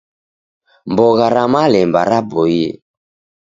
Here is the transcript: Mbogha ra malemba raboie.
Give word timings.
Mbogha 0.91 1.27
ra 1.33 1.43
malemba 1.53 2.01
raboie. 2.09 2.67